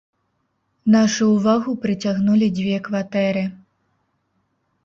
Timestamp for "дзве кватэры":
2.57-3.45